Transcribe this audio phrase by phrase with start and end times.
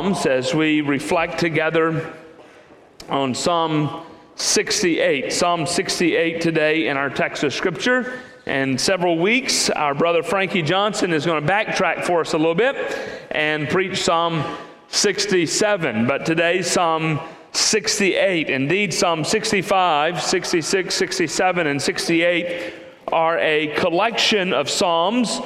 [0.00, 2.14] Psalms as we reflect together
[3.10, 4.02] on Psalm
[4.34, 5.30] 68.
[5.30, 8.18] Psalm 68 today in our text of Scripture.
[8.46, 12.54] And several weeks, our brother Frankie Johnson is going to backtrack for us a little
[12.54, 12.76] bit
[13.30, 14.42] and preach Psalm
[14.88, 16.06] 67.
[16.06, 17.20] But today, Psalm
[17.52, 18.48] 68.
[18.48, 22.72] Indeed, Psalm 65, 66, 67, and 68
[23.12, 25.42] are a collection of Psalms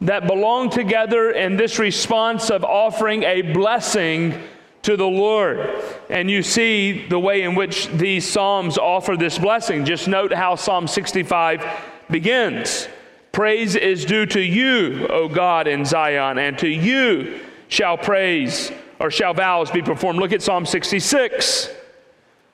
[0.00, 4.34] that belong together in this response of offering a blessing
[4.82, 5.82] to the Lord.
[6.10, 9.84] And you see the way in which these Psalms offer this blessing.
[9.84, 11.64] Just note how Psalm 65
[12.10, 12.88] begins
[13.32, 17.38] Praise is due to you, O God, in Zion, and to you
[17.68, 20.18] shall praise or shall vows be performed.
[20.18, 21.68] Look at Psalm 66.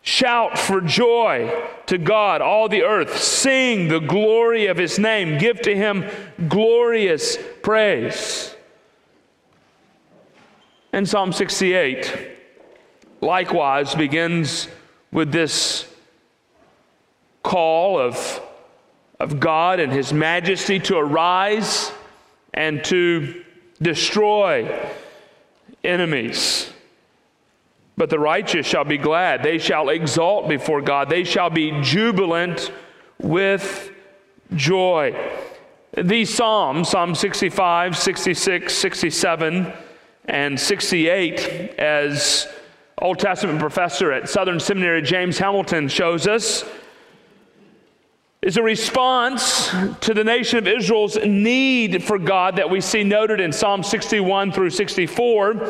[0.02, 3.22] Shout for joy to God, all the earth.
[3.22, 5.38] Sing the glory of his name.
[5.38, 6.04] Give to him
[6.48, 8.54] glorious praise.
[10.92, 12.30] And Psalm 68
[13.20, 14.66] likewise begins
[15.12, 15.86] with this
[17.44, 18.40] call of,
[19.20, 21.92] of God and his majesty to arise
[22.52, 23.44] and to
[23.80, 24.90] destroy
[25.84, 26.71] enemies.
[27.96, 29.42] But the righteous shall be glad.
[29.42, 31.10] They shall exalt before God.
[31.10, 32.72] They shall be jubilant
[33.18, 33.90] with
[34.54, 35.14] joy.
[35.96, 39.72] These Psalms, Psalm 65, 66, 67,
[40.24, 42.48] and 68, as
[42.98, 46.64] Old Testament professor at Southern Seminary James Hamilton shows us,
[48.40, 49.68] is a response
[50.00, 54.50] to the nation of Israel's need for God that we see noted in Psalm 61
[54.50, 55.68] through 64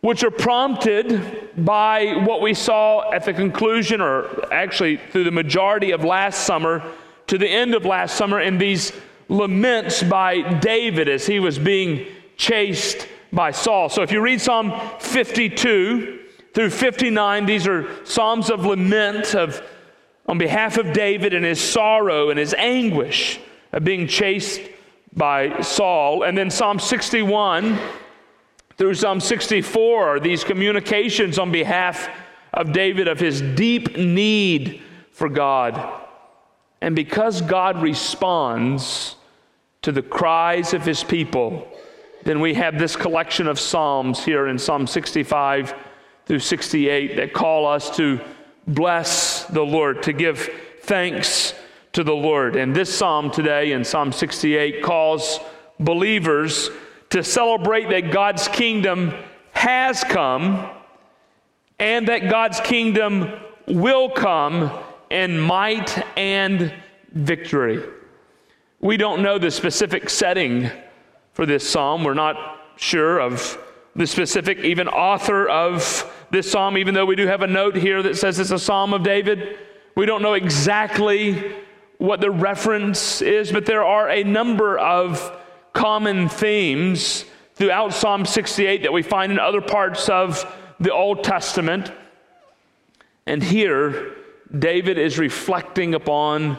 [0.00, 5.90] which are prompted by what we saw at the conclusion, or actually through the majority
[5.90, 6.82] of last summer
[7.26, 8.92] to the end of last summer, in these
[9.28, 13.88] laments by David as he was being chased by Saul.
[13.88, 16.20] So if you read Psalm 52
[16.54, 19.60] through 59, these are Psalms of lament of,
[20.26, 23.40] on behalf of David and his sorrow and his anguish
[23.72, 24.60] of being chased
[25.14, 26.22] by Saul.
[26.22, 27.78] And then Psalm 61
[28.76, 32.08] through Psalm 64 these communications on behalf
[32.52, 34.82] of David of his deep need
[35.12, 36.02] for God.
[36.80, 39.16] And because God responds
[39.82, 41.66] to the cries of his people,
[42.24, 45.74] then we have this collection of Psalms here in Psalm 65
[46.26, 48.20] through 68 that call us to
[48.66, 50.50] bless the Lord, to give
[50.80, 51.54] thanks
[51.92, 52.56] to the Lord.
[52.56, 55.38] And this psalm today in Psalm 68 calls
[55.78, 56.68] believers
[57.10, 59.14] to celebrate that God's kingdom
[59.52, 60.68] has come
[61.78, 63.32] and that God's kingdom
[63.66, 64.70] will come
[65.10, 66.72] in might and
[67.12, 67.82] victory.
[68.80, 70.70] We don't know the specific setting
[71.32, 72.04] for this psalm.
[72.04, 73.58] We're not sure of
[73.94, 78.02] the specific, even author of this psalm, even though we do have a note here
[78.02, 79.58] that says it's a psalm of David.
[79.94, 81.54] We don't know exactly
[81.98, 85.32] what the reference is, but there are a number of
[85.76, 90.50] common themes throughout Psalm 68 that we find in other parts of
[90.80, 91.92] the Old Testament.
[93.26, 94.14] And here,
[94.58, 96.58] David is reflecting upon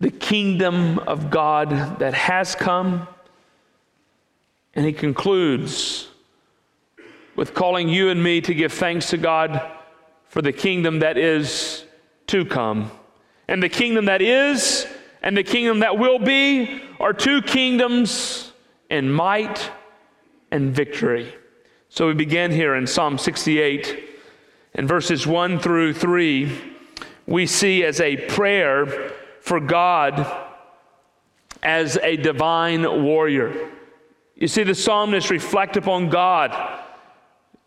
[0.00, 3.08] the kingdom of God that has come.
[4.74, 6.08] And he concludes
[7.36, 9.62] with calling you and me to give thanks to God
[10.26, 11.84] for the kingdom that is
[12.26, 12.90] to come.
[13.48, 14.77] And the kingdom that is
[15.22, 18.52] and the kingdom that will be are two kingdoms
[18.90, 19.70] in might
[20.50, 21.34] and victory.
[21.88, 24.08] So we begin here in Psalm 68
[24.74, 26.74] in verses 1 through 3.
[27.26, 30.26] We see as a prayer for God
[31.62, 33.70] as a divine warrior.
[34.36, 36.54] You see, the psalmist reflect upon God,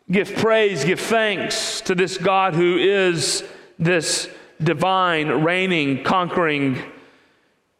[0.09, 3.43] give praise, give thanks to this God who is
[3.77, 4.29] this
[4.63, 6.81] divine, reigning, conquering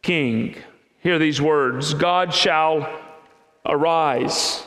[0.02, 0.56] king.
[0.98, 2.88] Hear these words God shall
[3.64, 4.64] arise,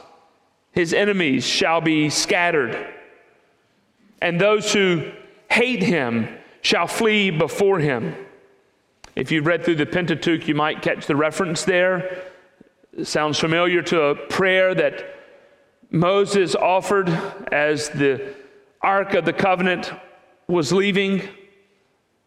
[0.71, 2.93] his enemies shall be scattered,
[4.21, 5.11] and those who
[5.49, 6.27] hate him
[6.61, 8.15] shall flee before him.
[9.15, 12.23] If you've read through the Pentateuch, you might catch the reference there.
[12.97, 15.15] It sounds familiar to a prayer that
[15.91, 17.09] Moses offered
[17.51, 18.33] as the
[18.81, 19.91] Ark of the Covenant
[20.47, 21.21] was leaving.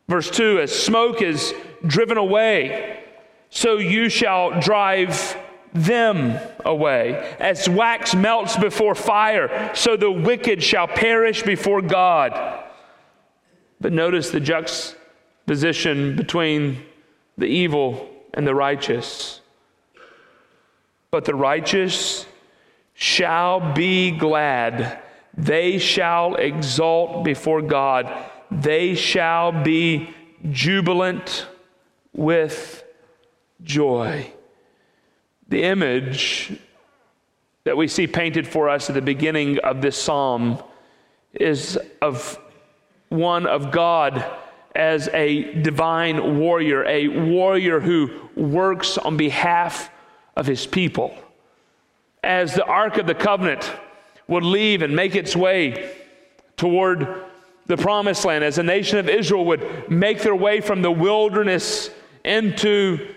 [0.08, 1.54] Verse 2 As smoke is
[1.86, 3.04] driven away,
[3.50, 5.36] so you shall drive
[5.72, 7.36] them away.
[7.38, 12.64] As wax melts before fire, so the wicked shall perish before God.
[13.80, 16.82] But notice the juxtaposition between
[17.36, 19.40] the evil and the righteous.
[21.10, 22.26] But the righteous
[22.94, 24.98] shall be glad.
[25.36, 28.12] They shall exult before God.
[28.50, 30.14] They shall be
[30.50, 31.46] jubilant
[32.12, 32.84] with
[33.62, 34.32] joy.
[35.48, 36.58] The image
[37.64, 40.62] that we see painted for us at the beginning of this psalm
[41.32, 42.38] is of
[43.08, 44.24] one of God
[44.74, 49.90] as a divine warrior, a warrior who works on behalf
[50.36, 51.16] of his people.
[52.22, 53.72] As the Ark of the Covenant
[54.28, 55.94] would leave and make its way
[56.56, 57.24] toward
[57.68, 61.90] the promised land, as the nation of Israel would make their way from the wilderness
[62.24, 63.14] into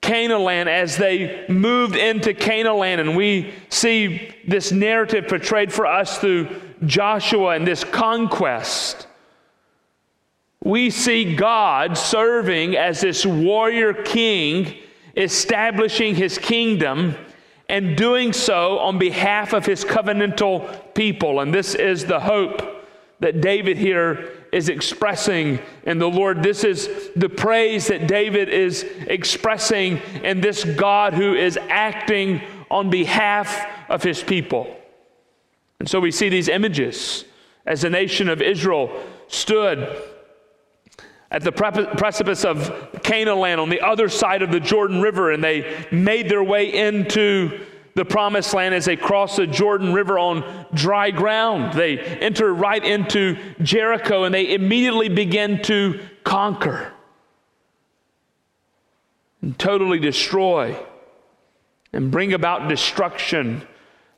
[0.00, 5.86] Canaan land, as they moved into Canaan land, and we see this narrative portrayed for
[5.86, 6.48] us through
[6.84, 9.06] Joshua and this conquest.
[10.62, 14.74] We see God serving as this warrior king,
[15.16, 17.14] establishing his kingdom,
[17.68, 21.40] and doing so on behalf of his covenantal people.
[21.40, 22.69] And this is the hope
[23.20, 26.42] that David here is expressing in the Lord.
[26.42, 32.90] This is the praise that David is expressing in this God who is acting on
[32.90, 34.76] behalf of his people.
[35.78, 37.24] And so we see these images
[37.66, 38.90] as the nation of Israel
[39.28, 40.02] stood
[41.30, 45.44] at the precipice of Canaan land on the other side of the Jordan River, and
[45.44, 47.64] they made their way into
[47.94, 51.74] the promised land as they cross the Jordan River on dry ground.
[51.74, 56.92] They enter right into Jericho and they immediately begin to conquer
[59.42, 60.76] and totally destroy
[61.92, 63.66] and bring about destruction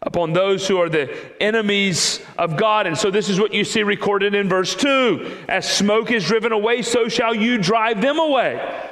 [0.02, 2.86] upon those who are the enemies of God.
[2.86, 6.52] And so this is what you see recorded in verse 2 As smoke is driven
[6.52, 8.90] away, so shall you drive them away.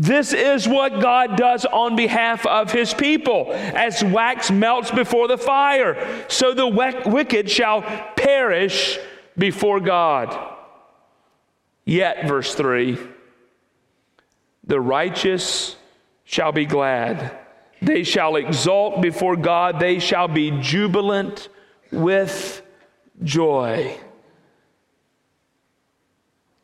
[0.00, 3.52] This is what God does on behalf of his people.
[3.52, 7.82] As wax melts before the fire, so the wicked shall
[8.16, 8.98] perish
[9.36, 10.56] before God.
[11.84, 12.98] Yet, verse 3
[14.64, 15.76] the righteous
[16.24, 17.36] shall be glad
[17.82, 21.48] they shall exult before God, they shall be jubilant
[21.90, 22.62] with
[23.22, 23.98] joy.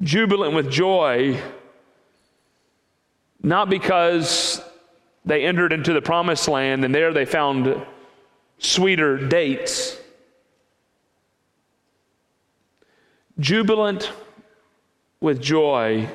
[0.02, 1.40] Jubilant with joy,
[3.46, 4.60] not because
[5.24, 7.80] they entered into the promised land and there they found
[8.58, 9.96] sweeter dates.
[13.38, 14.10] Jubilant
[15.20, 16.08] with joy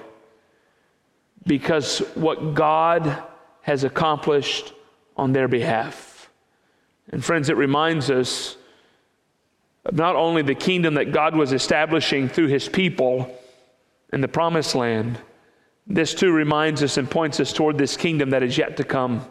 [1.48, 3.24] because what God
[3.62, 4.74] has accomplished
[5.16, 6.30] on their behalf.
[7.14, 8.58] And friends, it reminds us
[9.86, 13.34] of not only the kingdom that God was establishing through his people
[14.12, 15.18] in the promised land,
[15.96, 19.26] this too reminds us and points us toward this kingdom that is yet to come.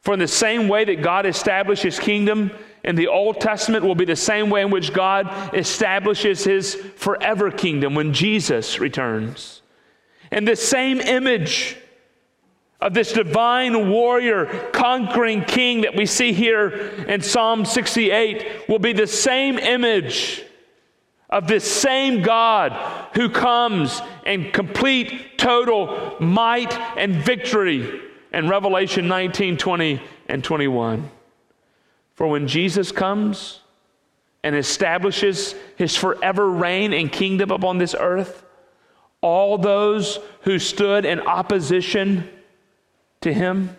[0.00, 2.50] For in the same way that God established his kingdom
[2.84, 7.50] in the Old Testament will be the same way in which God establishes his forever
[7.50, 9.62] kingdom when Jesus returns.
[10.32, 11.76] And the same image
[12.80, 16.68] of this divine warrior conquering king that we see here
[17.06, 20.42] in Psalm 68 will be the same image
[21.32, 22.72] of this same God
[23.14, 28.02] who comes in complete, total might and victory
[28.32, 31.10] in Revelation 19 20 and 21.
[32.14, 33.60] For when Jesus comes
[34.44, 38.44] and establishes his forever reign and kingdom upon this earth,
[39.22, 42.28] all those who stood in opposition
[43.22, 43.74] to him.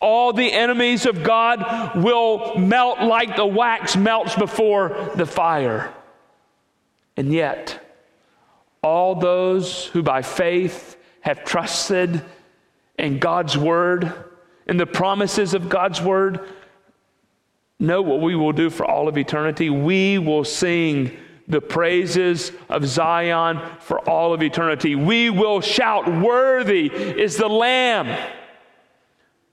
[0.00, 5.92] All the enemies of God will melt like the wax melts before the fire.
[7.18, 7.84] And yet,
[8.80, 12.24] all those who by faith have trusted
[12.96, 14.12] in God's word,
[14.68, 16.48] in the promises of God's word,
[17.80, 19.68] know what we will do for all of eternity.
[19.68, 21.16] We will sing
[21.48, 24.94] the praises of Zion for all of eternity.
[24.94, 28.16] We will shout, Worthy is the Lamb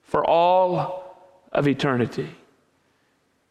[0.04, 1.18] for all
[1.52, 2.30] of eternity.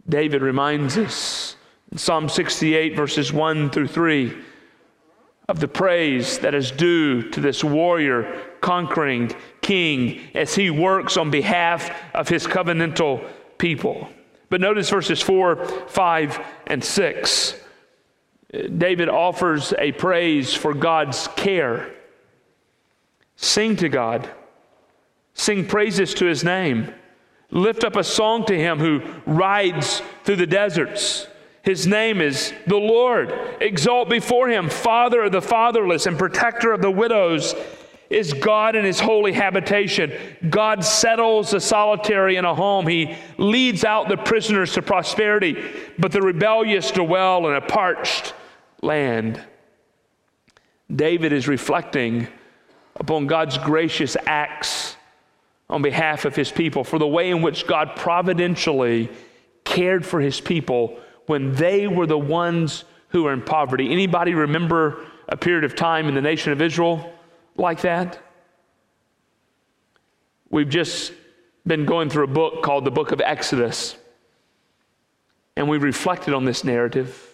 [0.09, 1.54] David reminds us
[1.97, 4.37] Psalm 68, verses 1 through 3,
[5.49, 11.31] of the praise that is due to this warrior conquering king as he works on
[11.31, 13.25] behalf of his covenantal
[13.59, 14.09] people.
[14.49, 17.55] But notice verses 4, 5, and 6.
[18.77, 21.95] David offers a praise for God's care.
[23.37, 24.29] Sing to God,
[25.35, 26.93] sing praises to his name,
[27.51, 31.27] lift up a song to him who rides through the deserts.
[31.65, 33.33] His name is the Lord.
[33.61, 37.55] Exalt before him, Father of the fatherless and protector of the widows.
[38.11, 40.13] is God in his holy habitation.
[40.51, 42.87] God settles the solitary in a home.
[42.87, 45.57] He leads out the prisoners to prosperity,
[45.99, 48.35] but the rebellious dwell in a parched
[48.83, 49.43] land.
[50.95, 52.29] David is reflecting
[52.97, 54.97] upon God's gracious acts
[55.71, 59.09] on behalf of his people, for the way in which God providentially
[59.65, 63.91] cared for his people when they were the ones who were in poverty.
[63.91, 67.13] Anybody remember a period of time in the nation of Israel
[67.57, 68.19] like that?
[70.51, 71.13] We've just
[71.67, 73.97] been going through a book called the Book of Exodus,
[75.57, 77.31] and we've reflected on this narrative.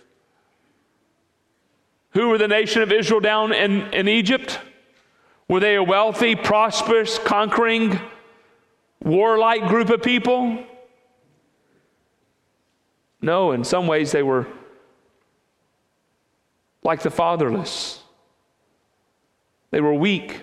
[2.13, 4.59] Who were the nation of Israel down in, in Egypt?
[5.49, 7.99] Were they a wealthy, prosperous, conquering,
[9.03, 10.65] warlike group of people?
[13.23, 14.47] No, in some ways they were
[16.83, 18.03] like the fatherless.
[19.71, 20.43] They were weak.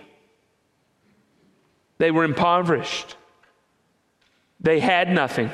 [1.98, 3.16] They were impoverished.
[4.60, 5.52] They had nothing.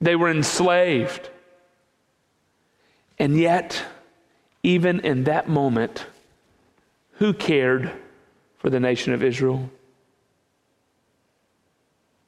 [0.00, 1.30] They were enslaved.
[3.18, 3.82] And yet,
[4.62, 6.06] even in that moment,
[7.12, 7.92] who cared
[8.58, 9.70] for the nation of Israel?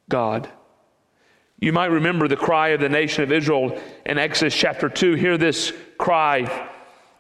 [0.09, 0.49] God.
[1.59, 5.15] You might remember the cry of the nation of Israel in Exodus chapter 2.
[5.15, 6.69] Hear this cry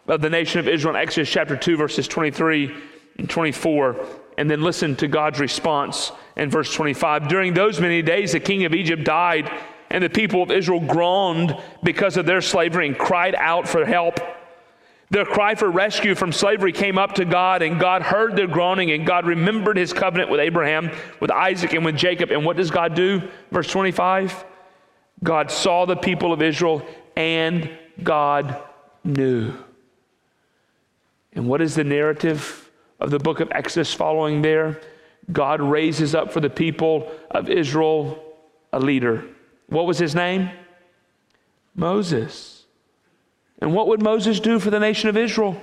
[0.07, 2.75] of the nation of Israel in Exodus chapter 2, verses 23
[3.19, 4.05] and 24.
[4.37, 7.28] And then listen to God's response in verse 25.
[7.28, 9.50] During those many days, the king of Egypt died,
[9.88, 14.21] and the people of Israel groaned because of their slavery and cried out for help.
[15.10, 18.90] Their cry for rescue from slavery came up to God, and God heard their groaning,
[18.90, 22.32] and God remembered his covenant with Abraham, with Isaac, and with Jacob.
[22.32, 23.22] And what does God do?
[23.52, 24.44] Verse 25
[25.22, 26.86] God saw the people of Israel,
[27.16, 27.70] and
[28.02, 28.60] God
[29.04, 29.54] knew.
[31.32, 34.80] And what is the narrative of the book of Exodus following there?
[35.30, 38.22] God raises up for the people of Israel
[38.72, 39.25] a leader.
[39.68, 40.50] What was his name?
[41.75, 42.55] Moses.
[43.60, 45.60] And what would Moses do for the nation of Israel?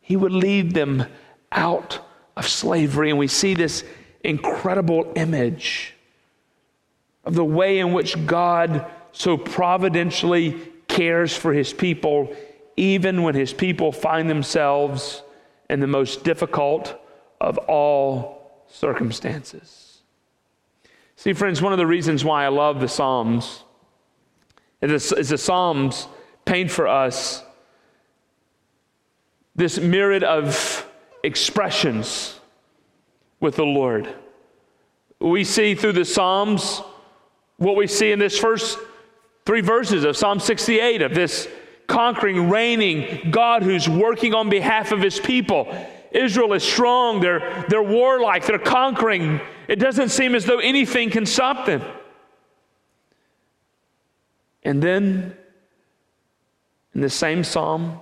[0.00, 1.06] He would lead them
[1.52, 2.00] out
[2.36, 3.10] of slavery.
[3.10, 3.84] And we see this
[4.22, 5.94] incredible image
[7.24, 12.34] of the way in which God so providentially cares for his people,
[12.76, 15.22] even when his people find themselves
[15.70, 17.00] in the most difficult
[17.40, 19.98] of all circumstances.
[21.16, 23.62] See, friends, one of the reasons why I love the Psalms
[24.90, 26.08] as the, Psalms
[26.44, 27.42] paint for us
[29.56, 30.86] this myriad of
[31.22, 32.38] expressions
[33.40, 34.12] with the Lord.
[35.20, 36.82] We see through the Psalms
[37.56, 38.78] what we see in this first
[39.46, 41.48] three verses of Psalm 68 of this
[41.86, 45.68] conquering, reigning God who's working on behalf of his people.
[46.10, 49.40] Israel is strong, they're, they're warlike, they're conquering.
[49.68, 51.82] It doesn't seem as though anything can stop them.
[54.64, 55.36] And then
[56.94, 58.00] in the same psalm,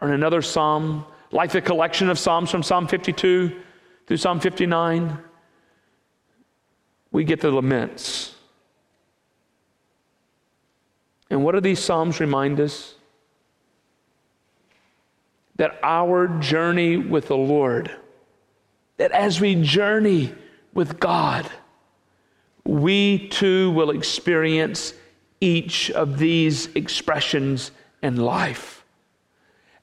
[0.00, 3.60] or in another psalm, like the collection of psalms from Psalm 52
[4.06, 5.18] through Psalm 59,
[7.10, 8.34] we get the laments.
[11.30, 12.94] And what do these psalms remind us?
[15.56, 17.94] That our journey with the Lord,
[18.96, 20.34] that as we journey
[20.74, 21.48] with God,
[22.64, 24.94] we too will experience
[25.42, 28.84] each of these expressions in life.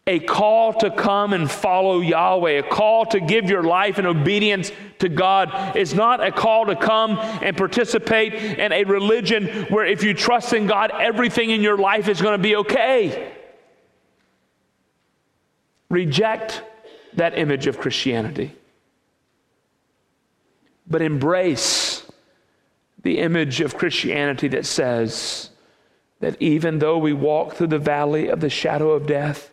[0.07, 4.71] A call to come and follow Yahweh, a call to give your life in obedience
[4.99, 10.01] to God is not a call to come and participate in a religion where if
[10.01, 13.33] you trust in God, everything in your life is going to be okay.
[15.89, 16.63] Reject
[17.15, 18.55] that image of Christianity,
[20.87, 22.09] but embrace
[23.03, 25.48] the image of Christianity that says
[26.19, 29.51] that even though we walk through the valley of the shadow of death,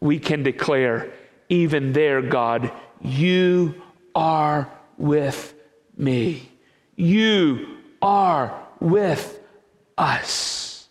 [0.00, 1.12] we can declare,
[1.48, 3.74] even there, God, you
[4.14, 5.54] are with
[5.96, 6.50] me.
[6.96, 9.40] You are with
[9.96, 10.88] us.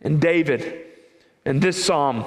[0.00, 0.86] And David,
[1.44, 2.24] in this psalm,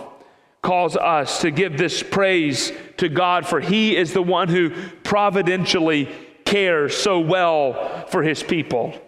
[0.62, 4.72] calls us to give this praise to God, for he is the one who
[5.04, 6.10] providentially
[6.46, 9.00] cares so well for his people.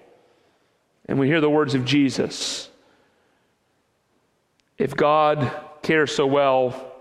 [1.08, 2.70] And we hear the words of Jesus.
[4.78, 6.94] If God cares so well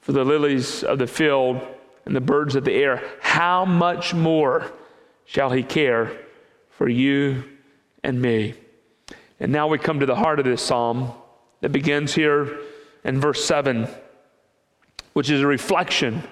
[0.00, 1.60] for the lilies of the field
[2.04, 4.72] and the birds of the air, how much more
[5.24, 6.10] shall he care
[6.70, 7.44] for you
[8.02, 8.54] and me?
[9.40, 11.12] And now we come to the heart of this psalm
[11.60, 12.58] that begins here
[13.04, 13.88] in verse 7
[15.18, 16.22] which is a reflection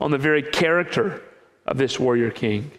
[0.00, 1.20] on the very character
[1.66, 2.70] of this warrior king.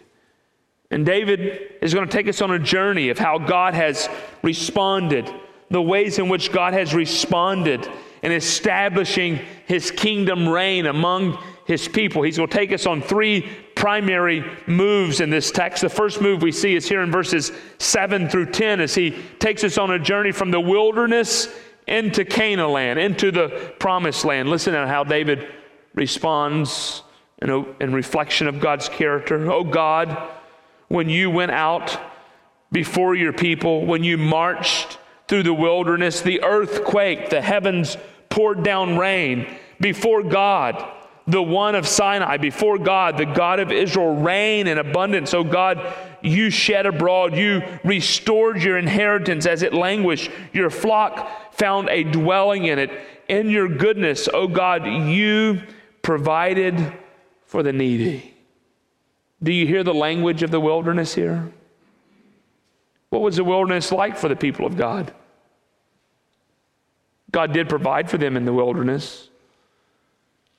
[0.90, 4.08] And David is going to take us on a journey of how God has
[4.42, 5.30] responded,
[5.70, 7.86] the ways in which God has responded
[8.22, 12.22] in establishing his kingdom reign among his people.
[12.22, 15.82] He's going to take us on three primary moves in this text.
[15.82, 19.62] The first move we see is here in verses 7 through 10 as he takes
[19.62, 21.48] us on a journey from the wilderness
[21.86, 24.48] into Canaan land, into the promised land.
[24.48, 25.48] Listen to how David
[25.94, 27.02] responds
[27.40, 29.50] in, in reflection of God's character.
[29.50, 30.28] Oh God,
[30.88, 31.98] when you went out
[32.72, 37.96] before your people, when you marched through the wilderness, the earth quaked, the heavens
[38.28, 39.46] poured down rain
[39.80, 40.92] before God,
[41.26, 45.34] the one of Sinai, before God, the God of Israel, rain in abundance.
[45.34, 50.30] Oh God, you shed abroad, you restored your inheritance as it languished.
[50.52, 52.90] Your flock found a dwelling in it.
[53.28, 55.60] In your goodness, oh God, you
[56.00, 56.94] provided
[57.44, 58.37] for the needy.
[59.42, 61.52] Do you hear the language of the wilderness here?
[63.10, 65.12] What was the wilderness like for the people of God?
[67.30, 69.28] God did provide for them in the wilderness,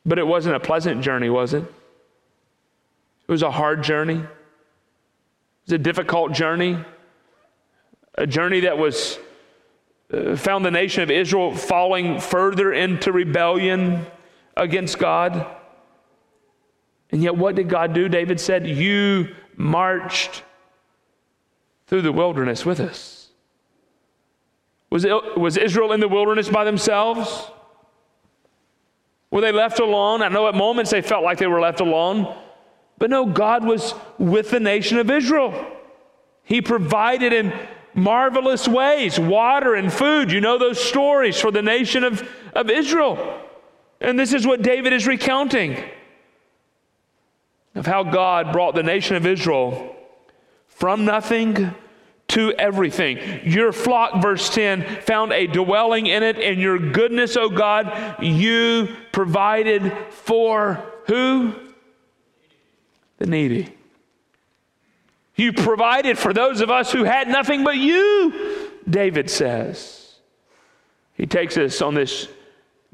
[0.06, 1.64] but it wasn't a pleasant journey, was it?
[1.64, 4.16] It was a hard journey.
[4.20, 4.28] It
[5.66, 6.78] was a difficult journey.
[8.16, 9.20] A journey that was
[10.12, 14.06] uh, found the nation of Israel falling further into rebellion
[14.58, 15.46] against God.
[17.12, 18.08] And yet, what did God do?
[18.08, 20.44] David said, You marched
[21.88, 23.30] through the wilderness with us.
[24.90, 27.50] Was, it, was Israel in the wilderness by themselves?
[29.32, 30.22] Were they left alone?
[30.22, 32.36] I know at moments they felt like they were left alone.
[32.98, 35.54] But no, God was with the nation of Israel.
[36.44, 37.54] He provided in
[37.94, 40.32] marvelous ways water and food.
[40.32, 43.42] You know those stories for the nation of, of Israel.
[44.02, 45.84] And this is what David is recounting
[47.80, 49.96] of how God brought the nation of Israel
[50.68, 51.74] from nothing
[52.28, 53.40] to everything.
[53.46, 58.90] Your flock, verse 10, found a dwelling in it, and your goodness, O God, you
[59.14, 61.56] provided for who?
[63.18, 63.74] The needy.
[65.38, 70.16] You provided for those of us who had nothing but you, David says.
[71.14, 72.28] He takes us on this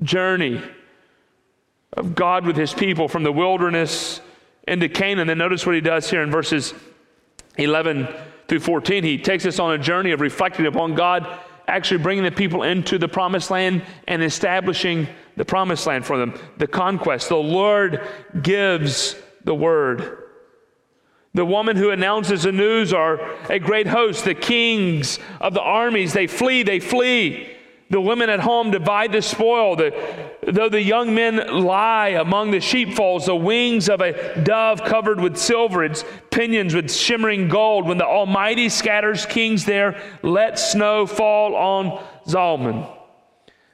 [0.04, 0.62] journey
[1.92, 4.22] of God with his people from the wilderness
[4.68, 5.28] into Canaan.
[5.28, 6.74] Then notice what he does here in verses
[7.58, 8.08] 11
[8.48, 9.04] through 14.
[9.04, 12.98] He takes us on a journey of reflecting upon God actually bringing the people into
[12.98, 17.30] the promised land and establishing the promised land for them, the conquest.
[17.30, 18.08] The Lord
[18.42, 20.20] gives the word.
[21.34, 24.24] The woman who announces the news are a great host.
[24.24, 27.55] The kings of the armies, they flee, they flee.
[27.90, 29.76] The women at home divide the spoil.
[29.76, 29.94] The,
[30.42, 35.38] though the young men lie among the sheepfolds, the wings of a dove covered with
[35.38, 37.88] silver, its pinions with shimmering gold.
[37.88, 42.92] When the Almighty scatters kings there, let snow fall on Zalmon.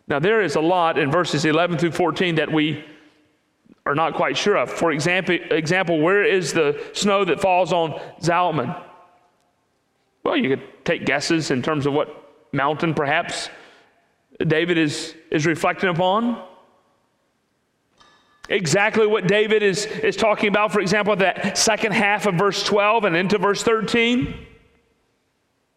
[0.08, 2.84] Now, there is a lot in verses 11 through 14 that we
[3.86, 4.69] are not quite sure of.
[4.69, 8.78] For example, example where is the snow that falls on Zalmon?
[10.24, 12.10] Well, you could take guesses in terms of what
[12.52, 13.50] mountain, perhaps.
[14.47, 16.41] David is, is reflecting upon.
[18.49, 23.06] Exactly what David is, is talking about, for example, that second half of verse 12
[23.06, 24.34] and into verse 13.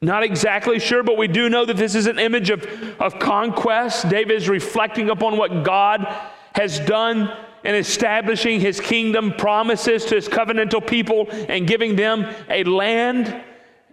[0.03, 2.64] Not exactly sure, but we do know that this is an image of,
[3.00, 4.09] of conquest.
[4.09, 6.07] David is reflecting upon what God
[6.55, 7.33] has done
[7.64, 13.42] in establishing his kingdom promises to his covenantal people and giving them a land.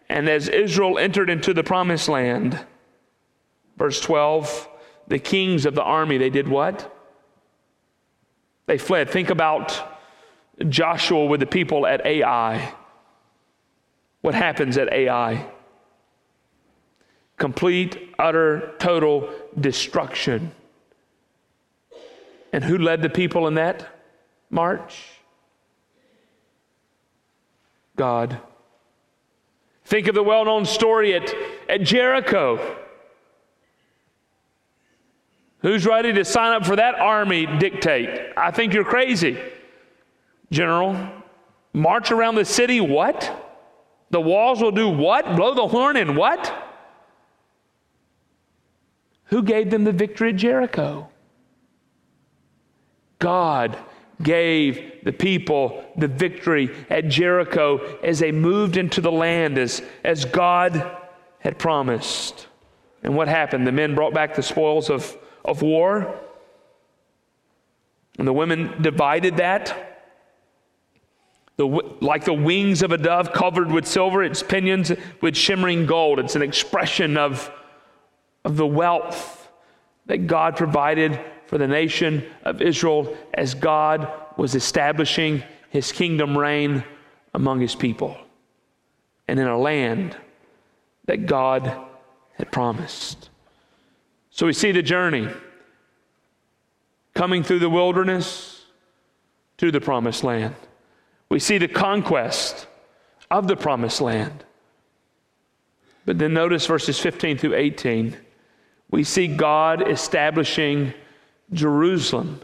[0.10, 2.60] And as Israel entered into the promised land,
[3.82, 4.70] Verse 12,
[5.08, 6.96] the kings of the army, they did what?
[8.68, 9.10] They fled.
[9.10, 9.98] Think about
[10.70, 12.76] Joshua with the people at Ai.
[14.22, 15.48] What happens at Ai?
[17.38, 20.52] Complete, utter, total destruction.
[22.54, 23.88] And who led the people in that
[24.52, 25.08] march?
[27.96, 28.40] God.
[29.86, 31.34] Think of the well known story at,
[31.68, 32.78] at Jericho.
[35.62, 38.34] Who's ready to sign up for that army dictate?
[38.36, 39.38] I think you're crazy.
[40.52, 41.08] General,
[41.74, 43.38] march around the city, what?
[44.10, 45.36] The walls will do what?
[45.36, 46.54] Blow the horn and what?
[49.26, 51.10] Who gave them the victory at Jericho?
[53.20, 53.78] God
[54.22, 60.26] gave the people the victory at Jericho as they moved into the land as, as
[60.26, 60.98] God
[61.40, 62.48] had promised.
[63.04, 63.66] And what happened?
[63.66, 66.20] The men brought back the spoils of of war.
[68.18, 69.88] And the women divided that.
[71.58, 76.20] The, like the wings of a dove covered with silver, its pinions with shimmering gold.
[76.20, 77.52] It's an expression of,
[78.44, 79.50] of the wealth
[80.08, 86.84] that God provided for the nation of Israel as God was establishing his kingdom reign
[87.34, 88.18] among his people
[89.28, 90.16] and in a land
[91.06, 91.78] that God
[92.38, 93.31] had promised.
[94.32, 95.28] So we see the journey
[97.14, 98.64] coming through the wilderness
[99.58, 100.56] to the promised land.
[101.30, 102.66] We see the conquest
[103.30, 104.44] of the promised land.
[106.06, 108.18] But then notice verses 15 through 18.
[108.90, 110.94] We see God establishing
[111.54, 112.42] Jerusalem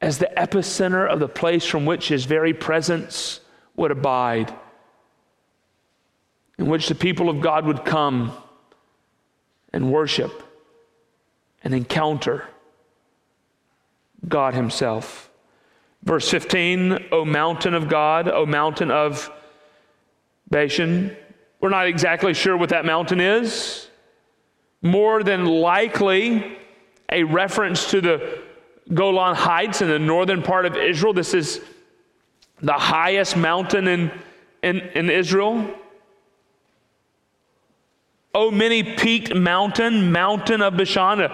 [0.00, 3.40] as the epicenter of the place from which his very presence
[3.76, 4.54] would abide,
[6.58, 8.32] in which the people of God would come
[9.72, 10.49] and worship
[11.62, 12.48] and encounter
[14.26, 15.30] God Himself.
[16.02, 19.30] Verse 15, O mountain of God, O mountain of
[20.48, 21.16] Bashan.
[21.60, 23.88] We're not exactly sure what that mountain is.
[24.82, 26.58] More than likely,
[27.10, 28.40] a reference to the
[28.92, 31.12] Golan Heights in the northern part of Israel.
[31.12, 31.60] This is
[32.62, 34.10] the highest mountain in,
[34.62, 35.74] in, in Israel.
[38.34, 41.30] O many peaked mountain, mountain of Bashan.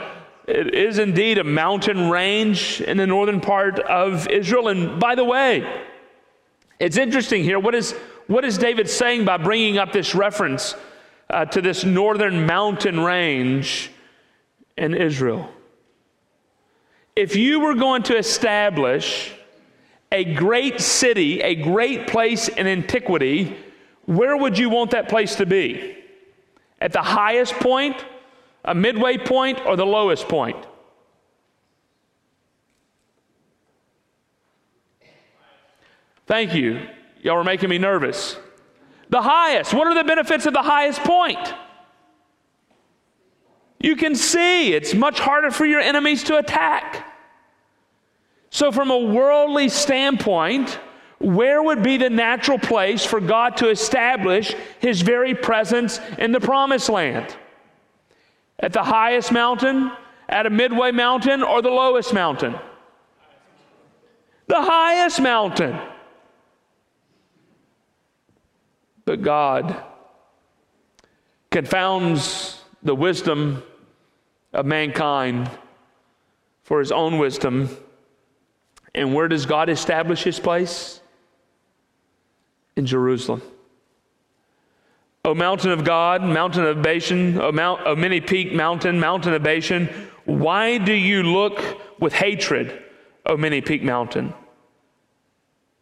[0.46, 4.68] It is indeed a mountain range in the northern part of Israel.
[4.68, 5.66] And by the way,
[6.78, 7.58] it's interesting here.
[7.58, 7.92] What is,
[8.28, 10.76] what is David saying by bringing up this reference
[11.30, 13.90] uh, to this northern mountain range
[14.76, 15.50] in Israel?
[17.16, 19.32] If you were going to establish
[20.12, 23.56] a great city, a great place in antiquity,
[24.04, 25.96] where would you want that place to be?
[26.80, 27.96] At the highest point,
[28.66, 30.66] a midway point, or the lowest point?
[36.26, 36.86] Thank you.
[37.22, 38.36] Y'all are making me nervous.
[39.10, 39.72] The highest.
[39.72, 41.54] What are the benefits of the highest point?
[43.78, 47.06] You can see it's much harder for your enemies to attack.
[48.50, 50.80] So, from a worldly standpoint,
[51.18, 56.40] where would be the natural place for God to establish his very presence in the
[56.40, 57.36] promised land?
[58.58, 59.92] At the highest mountain,
[60.28, 62.54] at a midway mountain, or the lowest mountain?
[64.48, 65.78] The highest mountain.
[69.04, 69.82] But God
[71.50, 73.62] confounds the wisdom
[74.52, 75.50] of mankind
[76.62, 77.68] for his own wisdom.
[78.94, 81.00] And where does God establish his place?
[82.76, 83.42] in Jerusalem.
[85.26, 89.42] O mountain of God, mountain of Bashan, O, mount, o many peak mountain, mountain of
[89.42, 89.88] Bashan,
[90.24, 91.60] why do you look
[92.00, 92.80] with hatred,
[93.26, 94.32] O many peak mountain?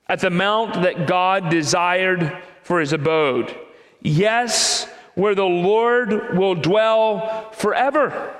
[0.08, 3.54] At the mount that God desired for his abode.
[4.00, 8.34] Yes, where the Lord will dwell forever.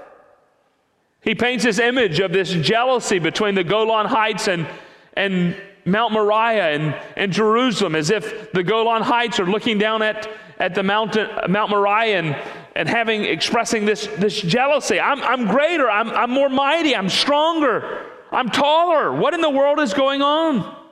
[1.21, 4.67] He paints this image of this jealousy between the Golan Heights and,
[5.13, 10.31] and Mount Moriah and, and Jerusalem, as if the Golan Heights are looking down at,
[10.59, 12.37] at the mountain, Mount Moriah and,
[12.77, 15.01] and having expressing this, this jealousy.
[15.01, 19.13] I'm, I'm greater, I'm, I'm more mighty, I'm stronger, I'm taller.
[19.13, 20.83] What in the world is going on?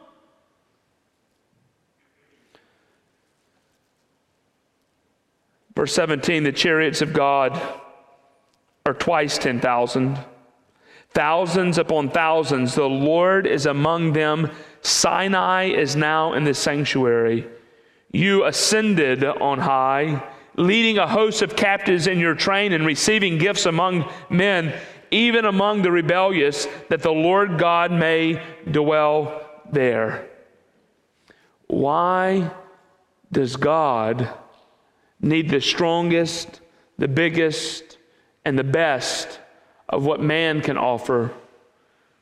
[5.75, 7.61] Verse 17 the chariots of God
[8.85, 10.19] are twice 10,000,
[11.15, 12.75] thousands upon thousands.
[12.75, 14.51] The Lord is among them
[14.83, 17.47] Sinai is now in the sanctuary.
[18.13, 20.23] You ascended on high,
[20.57, 24.79] leading a host of captives in your train and receiving gifts among men,
[25.11, 30.29] even among the rebellious, that the Lord God may dwell there.
[31.67, 32.51] Why
[33.33, 34.29] does God
[35.21, 36.61] need the strongest,
[36.99, 37.99] the biggest,
[38.45, 39.41] and the best
[39.89, 41.33] of what man can offer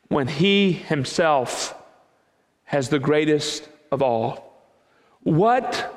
[0.09, 1.75] when he himself
[2.65, 4.50] has the greatest of all.
[5.23, 5.97] What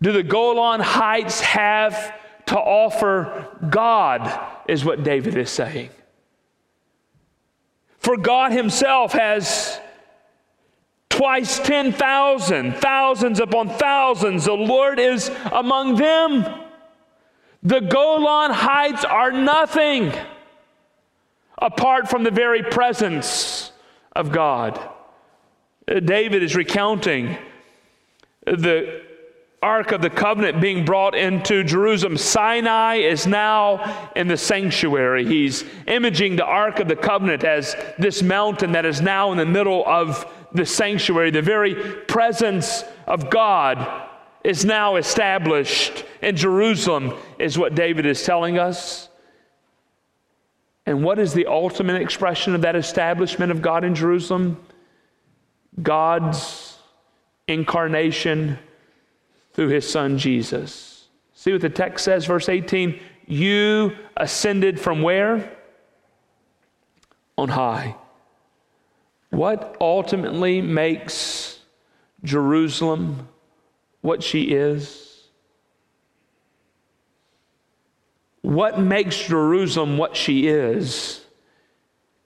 [0.00, 2.14] do the Golan Heights have
[2.46, 5.90] to offer God, is what David is saying.
[7.98, 9.80] For God Himself has
[11.08, 14.44] twice 10,000, thousands upon thousands.
[14.44, 16.44] The Lord is among them.
[17.62, 20.12] The Golan Heights are nothing
[21.56, 23.70] apart from the very presence
[24.16, 24.78] of God.
[25.88, 27.38] Uh, David is recounting
[28.44, 29.02] the
[29.62, 32.16] Ark of the Covenant being brought into Jerusalem.
[32.16, 35.24] Sinai is now in the sanctuary.
[35.24, 39.46] He's imaging the Ark of the Covenant as this mountain that is now in the
[39.46, 41.30] middle of the sanctuary.
[41.30, 44.08] The very presence of God
[44.42, 49.08] is now established in Jerusalem, is what David is telling us.
[50.86, 54.60] And what is the ultimate expression of that establishment of God in Jerusalem?
[55.80, 56.71] God's
[57.52, 58.58] incarnation
[59.52, 61.08] through his son Jesus.
[61.34, 62.98] See what the text says, verse 18?
[63.26, 65.56] You ascended from where?
[67.36, 67.96] On high.
[69.30, 71.60] What ultimately makes
[72.22, 73.28] Jerusalem
[74.02, 75.12] what she is?
[78.42, 81.24] What makes Jerusalem what she is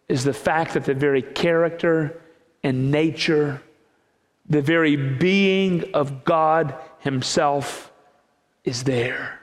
[0.09, 2.21] is the fact that the very character
[2.63, 3.63] and nature,
[4.49, 7.93] the very being of God Himself
[8.65, 9.41] is there.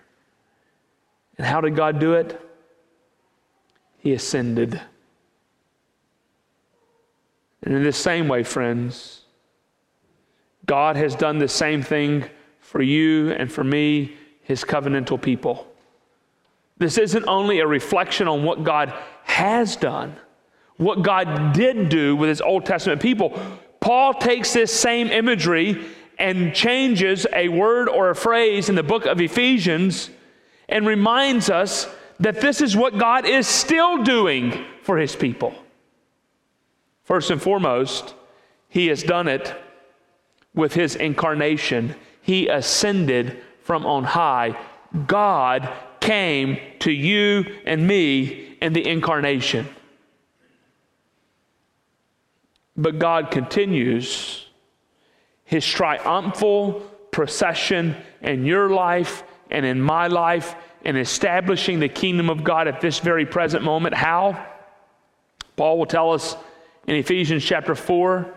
[1.38, 2.40] And how did God do it?
[3.98, 4.80] He ascended.
[7.64, 9.22] And in the same way, friends,
[10.66, 12.26] God has done the same thing
[12.60, 15.68] for you and for me, His covenantal people.
[16.78, 20.16] This isn't only a reflection on what God has done,
[20.78, 23.40] what God did do with His Old Testament people.
[23.84, 25.86] Paul takes this same imagery
[26.18, 30.10] and changes a word or a phrase in the book of Ephesians
[30.70, 35.54] and reminds us that this is what God is still doing for his people.
[37.04, 38.16] First and foremost,
[38.70, 39.54] he has done it
[40.56, 41.94] with his incarnation.
[42.22, 44.58] He ascended from on high.
[45.08, 45.68] God
[46.00, 49.68] came to you and me in the incarnation.
[52.76, 54.48] But God continues
[55.46, 56.82] his triumphal
[57.12, 62.82] procession in your life and in my life in establishing the kingdom of God at
[62.82, 63.94] this very present moment.
[63.94, 64.48] How?
[65.56, 66.36] Paul will tell us
[66.88, 68.34] in Ephesians chapter 4,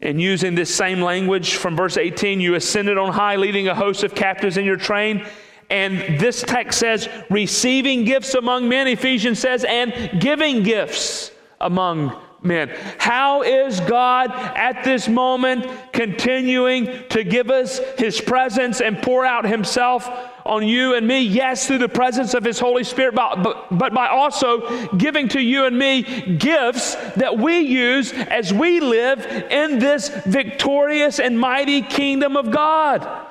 [0.00, 4.04] and using this same language from verse 18, you ascended on high, leading a host
[4.04, 5.26] of captives in your train.
[5.70, 12.70] And this text says, receiving gifts among men, Ephesians says, and giving gifts among men.
[12.98, 19.44] How is God at this moment continuing to give us His presence and pour out
[19.44, 20.08] Himself
[20.44, 21.20] on you and me?
[21.20, 25.64] Yes, through the presence of His Holy Spirit, but, but by also giving to you
[25.64, 26.02] and me
[26.36, 33.26] gifts that we use as we live in this victorious and mighty kingdom of God.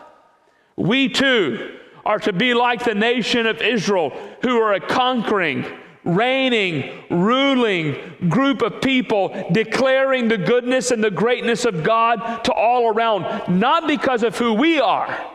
[0.76, 4.10] We too are to be like the nation of Israel,
[4.42, 5.66] who are a conquering,
[6.04, 12.88] reigning, ruling group of people declaring the goodness and the greatness of God to all
[12.94, 15.32] around, not because of who we are,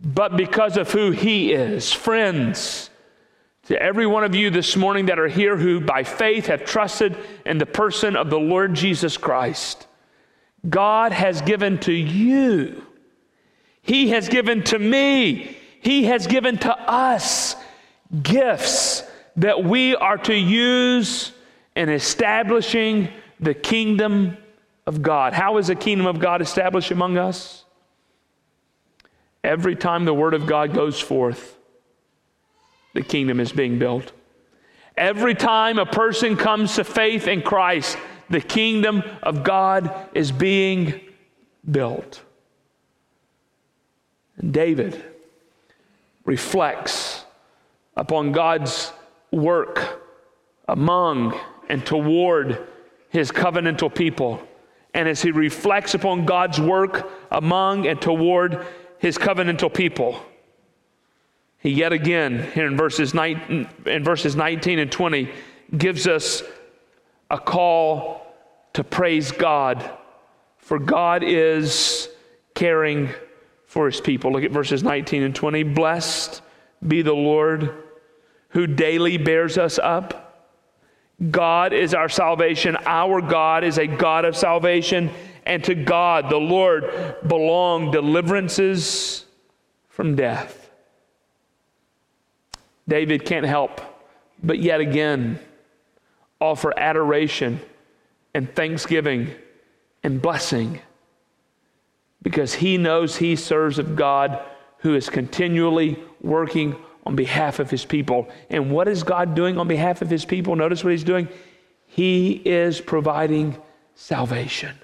[0.00, 1.92] but because of who He is.
[1.92, 2.90] Friends,
[3.64, 7.16] to every one of you this morning that are here who by faith have trusted
[7.44, 9.86] in the person of the Lord Jesus Christ,
[10.68, 12.84] God has given to you,
[13.82, 17.56] He has given to me, He has given to us
[18.22, 19.02] gifts
[19.36, 21.32] that we are to use
[21.76, 24.36] in establishing the kingdom
[24.86, 25.32] of God.
[25.32, 27.64] How is the kingdom of God established among us?
[29.42, 31.56] Every time the word of God goes forth,
[32.92, 34.12] the kingdom is being built.
[34.96, 37.96] Every time a person comes to faith in Christ,
[38.28, 41.00] the kingdom of God is being
[41.68, 42.22] built.
[44.36, 45.02] And David
[46.24, 47.09] reflects
[47.96, 48.92] upon God's
[49.30, 50.02] work
[50.68, 52.66] among and toward
[53.08, 54.46] his covenantal people.
[54.94, 58.66] And as he reflects upon God's work among and toward
[58.98, 60.20] his covenantal people,
[61.58, 65.30] he yet again, here in verses, 19, in verses 19 and 20,
[65.76, 66.42] gives us
[67.30, 68.26] a call
[68.72, 69.90] to praise God,
[70.58, 72.08] for God is
[72.54, 73.10] caring
[73.66, 74.32] for his people.
[74.32, 75.62] Look at verses 19 and 20.
[75.64, 76.42] Blessed
[76.86, 77.74] be the Lord
[78.50, 80.48] who daily bears us up.
[81.30, 82.76] God is our salvation.
[82.86, 85.10] Our God is a God of salvation.
[85.44, 89.24] And to God, the Lord, belong deliverances
[89.88, 90.70] from death.
[92.88, 93.80] David can't help
[94.42, 95.38] but yet again
[96.40, 97.60] offer adoration
[98.34, 99.30] and thanksgiving
[100.02, 100.80] and blessing
[102.22, 104.42] because he knows he serves a God
[104.78, 108.28] who is continually working on behalf of his people.
[108.50, 110.54] And what is God doing on behalf of his people?
[110.56, 111.28] Notice what he's doing.
[111.86, 113.56] He is providing
[113.94, 114.76] salvation.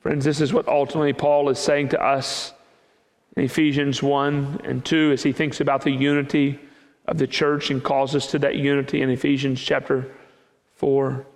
[0.00, 2.52] Friends, this is what ultimately Paul is saying to us
[3.36, 6.58] in Ephesians 1 and 2 as he thinks about the unity
[7.06, 10.10] of the church and calls us to that unity in Ephesians chapter
[10.76, 11.26] 4.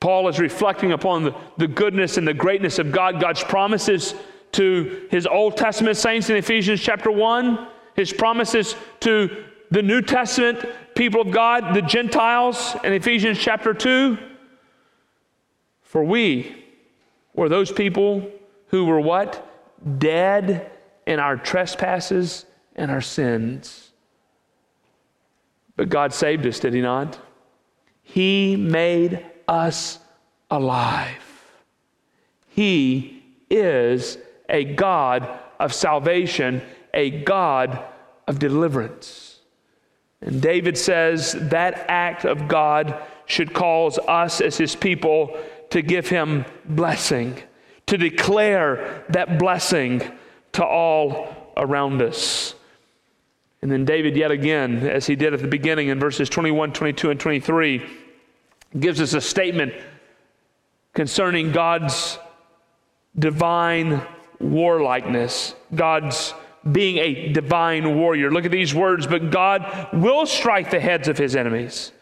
[0.00, 4.14] Paul is reflecting upon the, the goodness and the greatness of God, God's promises
[4.54, 10.64] to his Old Testament saints in Ephesians chapter 1, his promises to the New Testament
[10.94, 14.18] people of God, the Gentiles in Ephesians chapter 2.
[15.82, 16.64] For we
[17.34, 18.30] were those people
[18.68, 19.50] who were what?
[19.98, 20.70] Dead
[21.06, 23.90] in our trespasses and our sins.
[25.76, 27.18] But God saved us, did He not?
[28.02, 29.98] He made us
[30.50, 31.22] alive.
[32.48, 35.28] He is a God
[35.58, 37.82] of salvation, a God
[38.26, 39.40] of deliverance.
[40.20, 45.38] And David says that act of God should cause us as his people
[45.70, 47.42] to give him blessing,
[47.86, 50.02] to declare that blessing
[50.52, 52.54] to all around us.
[53.60, 57.10] And then David, yet again, as he did at the beginning in verses 21, 22,
[57.10, 57.86] and 23,
[58.78, 59.72] gives us a statement
[60.92, 62.18] concerning God's
[63.18, 64.02] divine
[64.40, 66.34] warlikeness, God's
[66.70, 68.30] being a divine warrior.
[68.30, 71.92] Look at these words, but God will strike the heads of his enemies.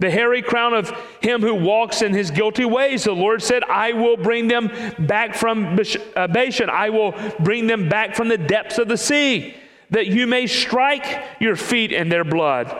[0.00, 3.04] The hairy crown of him who walks in his guilty ways.
[3.04, 5.78] The Lord said, I will bring them back from
[6.14, 6.70] uh, Bashan.
[6.70, 9.56] I will bring them back from the depths of the sea,
[9.90, 12.74] that you may strike your feet in their blood,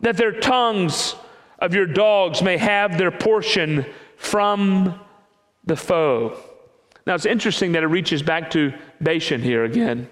[0.00, 1.14] that their tongues
[1.60, 4.98] of your dogs may have their portion from
[5.64, 6.36] the foe.
[7.06, 10.10] Now it's interesting that it reaches back to Bashan here again.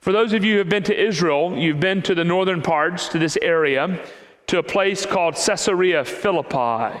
[0.00, 3.08] For those of you who have been to Israel, you've been to the northern parts,
[3.08, 4.00] to this area,
[4.48, 7.00] to a place called Caesarea Philippi.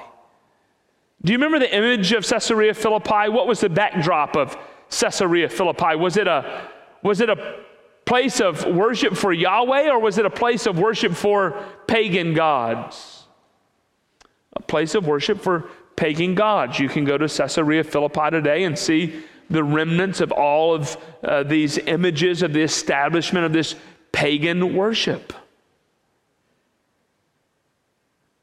[1.22, 3.28] Do you remember the image of Caesarea Philippi?
[3.28, 4.56] What was the backdrop of
[4.90, 5.96] Caesarea Philippi?
[5.96, 6.68] Was it a,
[7.02, 7.60] was it a
[8.04, 13.24] place of worship for Yahweh or was it a place of worship for pagan gods?
[14.54, 16.78] A place of worship for pagan gods.
[16.78, 21.42] You can go to Caesarea Philippi today and see the remnants of all of uh,
[21.42, 23.74] these images of the establishment of this
[24.12, 25.32] pagan worship.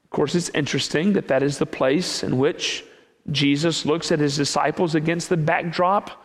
[0.03, 2.85] Of course, it's interesting that that is the place in which
[3.31, 6.23] Jesus looks at his disciples against the backdrop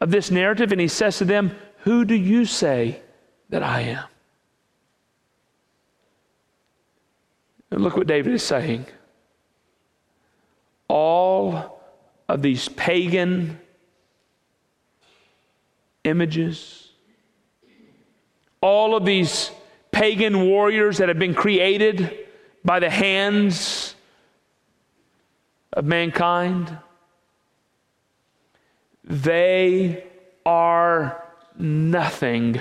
[0.00, 3.00] of this narrative and he says to them, Who do you say
[3.50, 4.04] that I am?
[7.70, 8.86] And look what David is saying
[10.88, 11.80] all
[12.28, 13.58] of these pagan
[16.04, 16.90] images,
[18.60, 19.50] all of these
[19.90, 22.16] pagan warriors that have been created
[22.64, 23.94] by the hands
[25.72, 26.76] of mankind,
[29.04, 30.04] they
[30.46, 31.22] are
[31.58, 32.60] nothing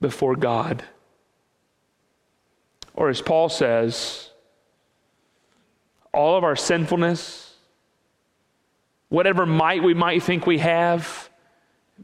[0.00, 0.84] before God.
[2.94, 4.30] Or as Paul says,
[6.16, 7.54] all of our sinfulness,
[9.08, 11.28] whatever might we might think we have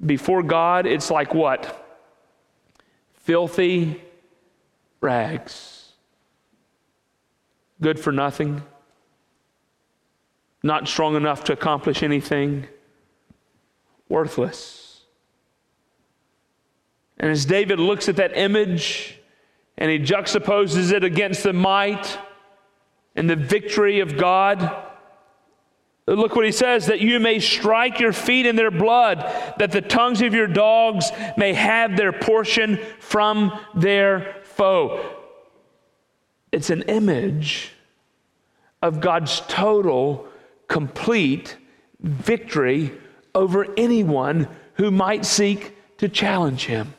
[0.05, 1.79] before God, it's like what?
[3.15, 4.03] Filthy
[5.01, 5.93] rags.
[7.81, 8.63] Good for nothing.
[10.63, 12.69] Not strong enough to accomplish anything.
[14.09, 15.01] Worthless.
[17.19, 19.19] And as David looks at that image
[19.79, 22.19] and he juxtaposes it against the might,
[23.15, 24.89] and the victory of God.
[26.07, 29.19] Look what he says that you may strike your feet in their blood,
[29.59, 35.17] that the tongues of your dogs may have their portion from their foe.
[36.51, 37.73] It's an image
[38.83, 40.27] of God's total,
[40.69, 41.57] complete
[42.01, 42.93] victory
[43.35, 46.95] over anyone who might seek to challenge him.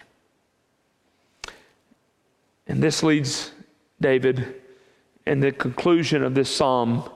[2.65, 3.51] And this leads
[3.99, 4.61] David
[5.25, 7.09] in the conclusion of this psalm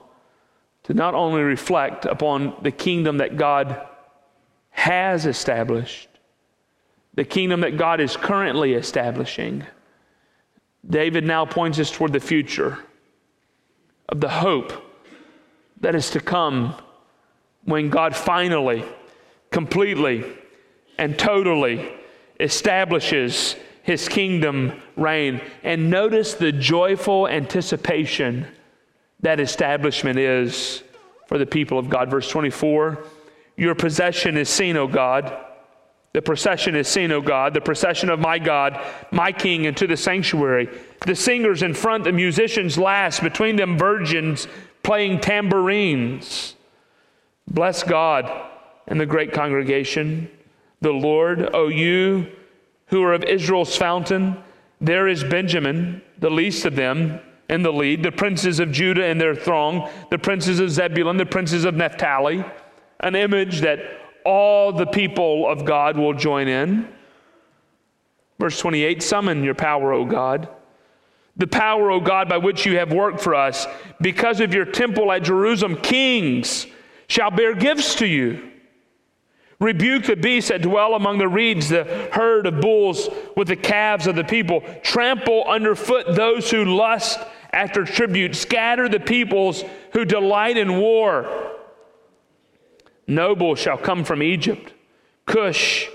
[0.84, 3.86] to not only reflect upon the kingdom that God
[4.70, 6.08] has established,
[7.14, 9.64] the kingdom that God is currently establishing.
[10.88, 12.78] David now points us toward the future
[14.08, 14.72] of the hope
[15.80, 16.74] that is to come
[17.64, 18.84] when God finally,
[19.50, 20.24] completely,
[20.96, 21.92] and totally
[22.40, 23.56] establishes
[23.88, 25.40] his kingdom reign.
[25.62, 28.46] And notice the joyful anticipation
[29.20, 30.82] that establishment is
[31.26, 32.10] for the people of God.
[32.10, 33.02] Verse 24
[33.56, 35.34] Your possession is seen, O God.
[36.12, 38.78] The procession is seen, O God, the procession of my God,
[39.10, 40.68] my King, into the sanctuary.
[41.06, 44.48] The singers in front, the musicians last, between them virgins
[44.82, 46.56] playing tambourines.
[47.46, 48.30] Bless God
[48.86, 50.30] and the great congregation,
[50.82, 52.26] the Lord, O you
[52.88, 54.36] who are of Israel's fountain.
[54.80, 59.18] There is Benjamin, the least of them, in the lead, the princes of Judah in
[59.18, 62.44] their throng, the princes of Zebulun, the princes of Naphtali,
[63.00, 63.78] an image that
[64.24, 66.88] all the people of God will join in.
[68.38, 70.48] Verse 28 Summon your power, O God.
[71.36, 73.66] The power, O God, by which you have worked for us.
[74.00, 76.66] Because of your temple at Jerusalem, kings
[77.06, 78.50] shall bear gifts to you.
[79.60, 84.06] Rebuke the beasts that dwell among the reeds, the herd of bulls with the calves
[84.06, 84.62] of the people.
[84.82, 87.18] Trample underfoot those who lust
[87.52, 88.36] after tribute.
[88.36, 91.56] Scatter the peoples who delight in war.
[93.08, 94.72] Noble shall come from Egypt.
[95.26, 95.88] Cush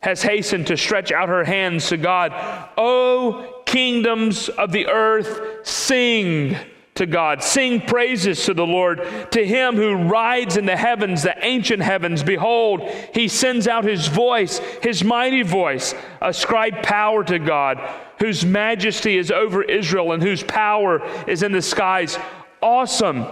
[0.00, 2.32] has hastened to stretch out her hands to God.
[2.78, 6.56] O kingdoms of the earth, sing
[6.94, 7.42] to God.
[7.42, 9.00] Sing praises to the Lord,
[9.32, 12.22] to him who rides in the heavens, the ancient heavens.
[12.22, 15.94] Behold, he sends out his voice, his mighty voice.
[16.20, 17.80] Ascribe power to God,
[18.20, 22.16] whose majesty is over Israel and whose power is in the skies.
[22.62, 23.26] Awesome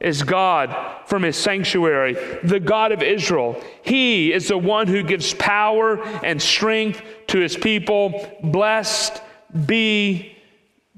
[0.00, 3.62] is God from his sanctuary, the God of Israel.
[3.82, 8.38] He is the one who gives power and strength to his people.
[8.42, 9.22] Blessed
[9.66, 10.36] be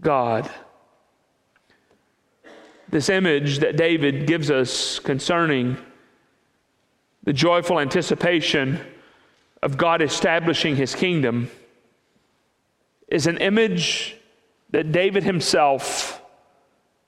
[0.01, 0.51] God
[2.97, 5.77] this image that David gives us concerning
[7.25, 8.81] the joyful anticipation
[9.63, 11.51] of God establishing his kingdom
[13.09, 14.17] is an image
[14.71, 16.23] that David himself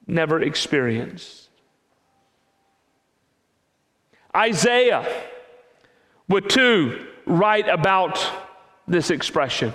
[0.07, 1.49] never experienced.
[4.37, 5.11] Isaiah
[6.29, 8.23] would too write about
[8.87, 9.73] this expression.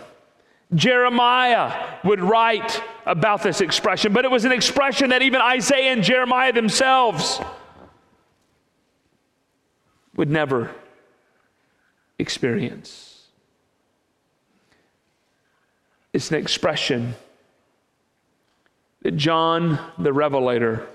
[0.76, 6.04] Jeremiah would write about this expression, but it was an expression that even Isaiah and
[6.04, 7.40] Jeremiah themselves
[10.16, 10.72] would never
[12.20, 13.28] experience.
[16.14, 17.16] It's an expression
[19.02, 20.88] that John the Revelator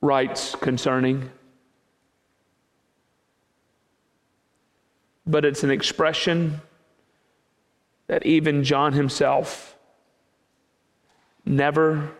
[0.00, 1.30] writes concerning.
[5.26, 6.60] But it's an expression
[8.08, 9.76] that even John himself
[11.44, 12.10] never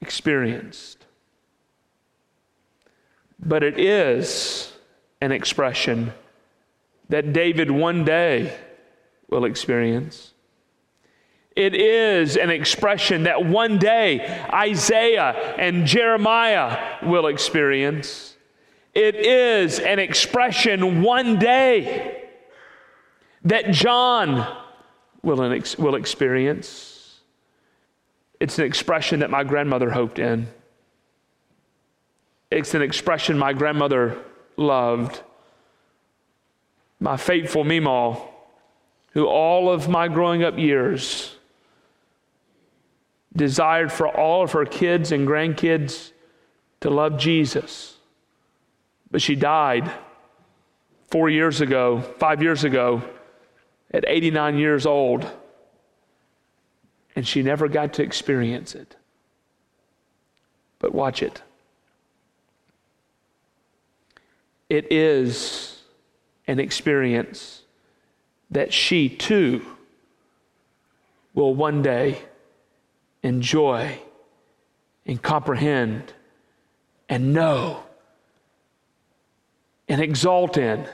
[0.00, 1.04] experienced.
[3.38, 4.72] But it is
[5.20, 6.12] an expression
[7.08, 8.56] that David one day
[9.28, 10.32] will experience.
[11.54, 18.36] It is an expression that one day Isaiah and Jeremiah will experience.
[18.94, 22.17] It is an expression one day
[23.48, 24.46] that John
[25.22, 25.38] will,
[25.78, 27.18] will experience.
[28.40, 30.48] It's an expression that my grandmother hoped in.
[32.50, 34.18] It's an expression my grandmother
[34.56, 35.22] loved.
[37.00, 38.20] My faithful Meemaw,
[39.12, 41.34] who all of my growing up years
[43.34, 46.12] desired for all of her kids and grandkids
[46.80, 47.96] to love Jesus.
[49.10, 49.90] But she died
[51.10, 53.02] four years ago, five years ago,
[53.90, 55.30] at 89 years old,
[57.16, 58.96] and she never got to experience it.
[60.78, 61.42] But watch it.
[64.68, 65.82] It is
[66.46, 67.62] an experience
[68.50, 69.64] that she too
[71.34, 72.20] will one day
[73.22, 73.98] enjoy
[75.06, 76.12] and comprehend
[77.08, 77.82] and know
[79.88, 80.86] and exalt in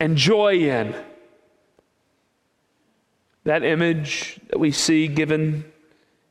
[0.00, 0.94] and joy in.
[3.44, 5.64] That image that we see given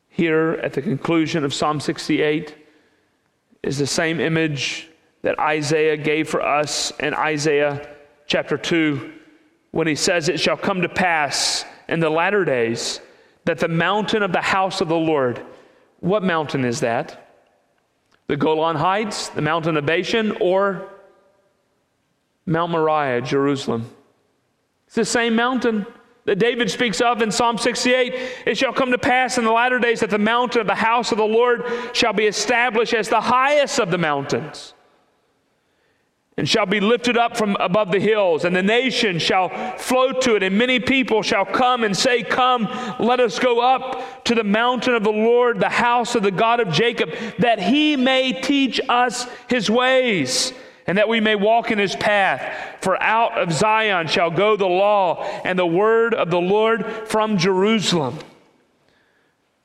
[0.09, 2.55] here at the conclusion of Psalm 68
[3.63, 4.89] is the same image
[5.21, 7.95] that Isaiah gave for us in Isaiah
[8.27, 9.13] chapter 2
[9.71, 13.01] when he says, It shall come to pass in the latter days
[13.45, 15.43] that the mountain of the house of the Lord,
[15.99, 17.33] what mountain is that?
[18.27, 20.87] The Golan Heights, the mountain of Bashan, or
[22.45, 23.89] Mount Moriah, Jerusalem?
[24.85, 25.85] It's the same mountain
[26.29, 28.13] that David speaks of in Psalm 68.
[28.45, 31.11] It shall come to pass in the latter days that the mountain of the house
[31.11, 34.75] of the Lord shall be established as the highest of the mountains
[36.37, 40.35] and shall be lifted up from above the hills, and the nation shall flow to
[40.35, 42.65] it, and many people shall come and say, Come,
[42.99, 46.59] let us go up to the mountain of the Lord, the house of the God
[46.59, 47.09] of Jacob,
[47.39, 50.53] that he may teach us his ways
[50.89, 52.81] and that we may walk in his path.
[52.81, 57.37] For out of Zion shall go the law and the word of the Lord from
[57.37, 58.17] Jerusalem.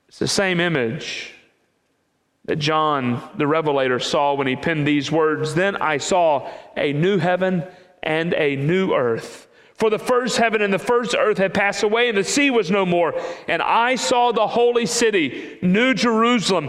[0.06, 1.32] It's the same image
[2.44, 7.16] that John the Revelator saw when he penned these words Then I saw a new
[7.16, 7.64] heaven
[8.02, 9.48] and a new earth.
[9.76, 12.70] For the first heaven and the first earth had passed away, and the sea was
[12.70, 13.18] no more.
[13.48, 16.68] And I saw the holy city, New Jerusalem,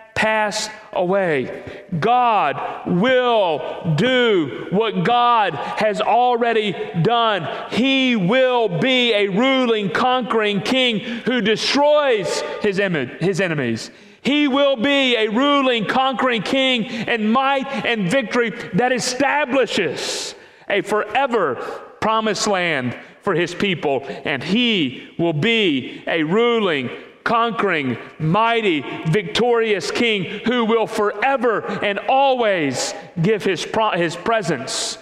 [0.15, 1.85] passed away.
[1.99, 7.69] God will do what God has already done.
[7.71, 13.91] He will be a ruling, conquering king who destroys his, his enemies.
[14.21, 20.35] He will be a ruling, conquering king and might and victory that establishes
[20.69, 21.55] a forever
[21.99, 24.05] promised land for his people.
[24.25, 26.89] And he will be a ruling,
[27.23, 34.97] conquering, mighty, victorious king who will forever and always give his, pro- his presence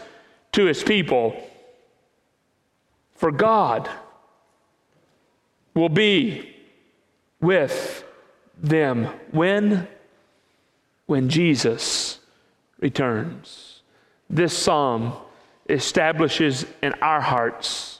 [0.51, 1.41] to his people.
[3.15, 3.89] For God
[5.73, 6.55] will be
[7.41, 8.03] with
[8.61, 9.87] them when
[11.09, 12.19] when Jesus
[12.79, 13.81] returns.
[14.29, 15.13] This psalm
[15.67, 17.98] establishes in our hearts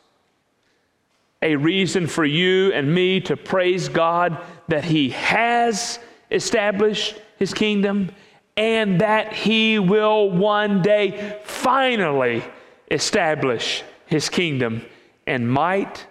[1.41, 4.37] a reason for you and me to praise God
[4.67, 5.99] that He has
[6.31, 8.11] established His kingdom
[8.57, 12.43] and that He will one day finally
[12.91, 14.85] establish His kingdom
[15.25, 16.05] and might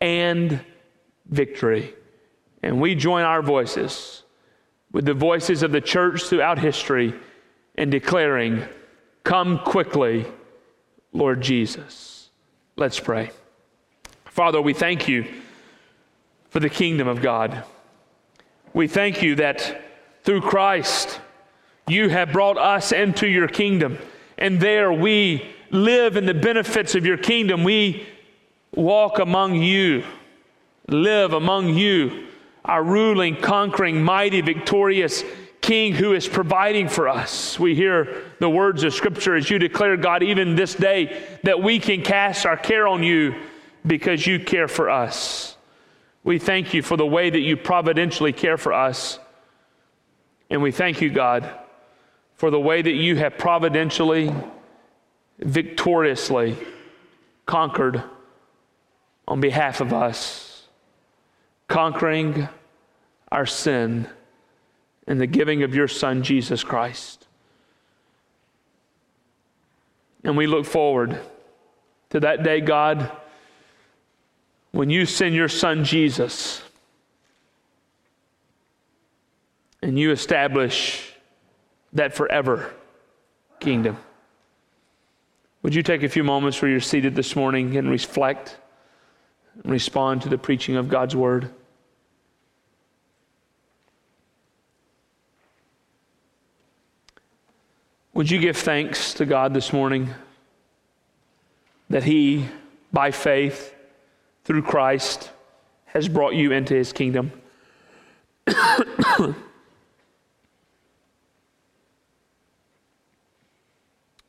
[0.00, 0.60] and
[1.28, 1.94] victory.
[2.62, 4.22] And we join our voices
[4.92, 7.14] with the voices of the church throughout history
[7.74, 8.64] in declaring,
[9.24, 10.26] Come quickly,
[11.12, 12.30] Lord Jesus.
[12.76, 13.30] Let's pray.
[14.38, 15.26] Father, we thank you
[16.50, 17.64] for the kingdom of God.
[18.72, 19.82] We thank you that
[20.22, 21.20] through Christ,
[21.88, 23.98] you have brought us into your kingdom,
[24.38, 27.64] and there we live in the benefits of your kingdom.
[27.64, 28.06] We
[28.72, 30.04] walk among you,
[30.86, 32.28] live among you,
[32.64, 35.24] our ruling, conquering, mighty, victorious
[35.60, 37.58] King who is providing for us.
[37.58, 41.80] We hear the words of Scripture as you declare, God, even this day, that we
[41.80, 43.34] can cast our care on you
[43.86, 45.56] because you care for us.
[46.24, 49.18] We thank you for the way that you providentially care for us.
[50.50, 51.50] And we thank you, God,
[52.34, 54.32] for the way that you have providentially,
[55.38, 56.56] victoriously
[57.46, 58.02] conquered
[59.26, 60.66] on behalf of us,
[61.66, 62.48] conquering
[63.30, 64.08] our sin
[65.06, 67.26] in the giving of your Son, Jesus Christ.
[70.24, 71.18] And we look forward
[72.10, 73.10] to that day, God
[74.78, 76.62] when you send your son Jesus
[79.82, 81.14] and you establish
[81.92, 82.72] that forever
[83.58, 83.96] kingdom.
[85.64, 88.56] Would you take a few moments where you're seated this morning and reflect
[89.64, 91.50] and respond to the preaching of God's word?
[98.14, 100.10] Would you give thanks to God this morning
[101.90, 102.46] that He,
[102.92, 103.74] by faith,
[104.48, 105.30] through Christ
[105.84, 107.32] has brought you into his kingdom.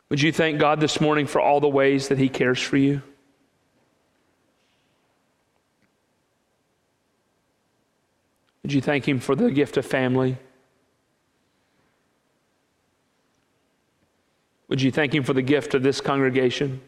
[0.10, 3.02] Would you thank God this morning for all the ways that he cares for you?
[8.64, 10.38] Would you thank him for the gift of family?
[14.68, 16.82] Would you thank him for the gift of this congregation?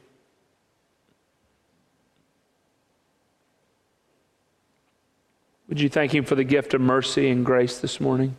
[5.71, 8.35] Would you thank Him for the gift of mercy and grace this morning?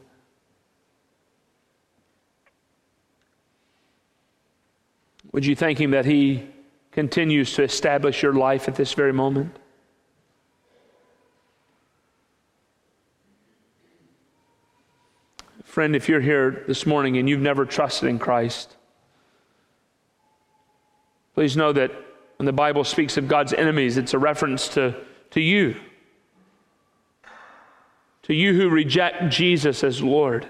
[5.32, 6.46] Would you thank Him that He
[6.90, 9.56] continues to establish your life at this very moment?
[15.64, 18.76] Friend, if you're here this morning and you've never trusted in Christ,
[21.34, 21.92] please know that
[22.36, 24.94] when the Bible speaks of God's enemies, it's a reference to,
[25.30, 25.76] to you
[28.22, 30.48] to you who reject Jesus as Lord.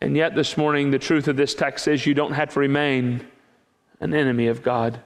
[0.00, 3.26] And yet, this morning, the truth of this text is you don't have to remain
[4.00, 5.00] an enemy of God.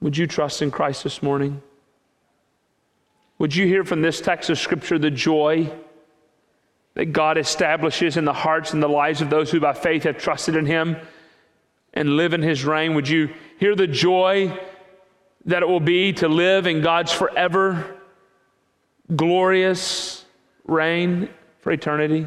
[0.00, 1.60] Would you trust in Christ this morning?
[3.38, 5.72] Would you hear from this text of Scripture the joy
[6.94, 10.18] that God establishes in the hearts and the lives of those who by faith have
[10.18, 10.96] trusted in Him
[11.94, 12.94] and live in His reign?
[12.94, 14.56] Would you hear the joy
[15.46, 17.96] that it will be to live in God's forever
[19.14, 20.24] glorious
[20.64, 21.28] reign
[21.60, 22.26] for eternity?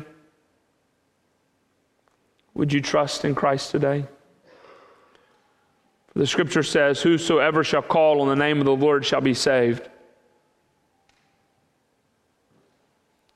[2.53, 4.05] Would you trust in Christ today?
[6.13, 9.33] For the scripture says, Whosoever shall call on the name of the Lord shall be
[9.33, 9.87] saved.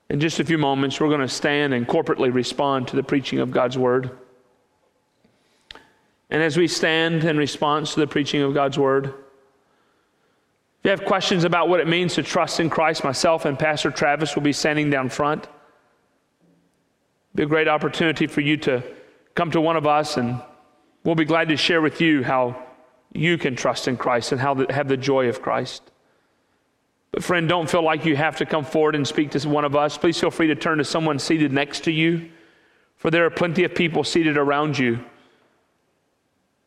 [0.09, 3.39] In just a few moments, we're going to stand and corporately respond to the preaching
[3.39, 4.17] of God's word.
[6.29, 9.13] And as we stand in response to the preaching of God's word,
[10.81, 13.91] if you have questions about what it means to trust in Christ, myself and Pastor
[13.91, 15.43] Travis will be standing down front.
[15.43, 18.81] It'll be a great opportunity for you to
[19.35, 20.41] come to one of us, and
[21.03, 22.63] we'll be glad to share with you how
[23.13, 25.83] you can trust in Christ and how to have the joy of Christ.
[27.11, 29.75] But, friend, don't feel like you have to come forward and speak to one of
[29.75, 29.99] us.
[29.99, 32.31] Please feel free to turn to someone seated next to you,
[32.97, 34.99] for there are plenty of people seated around you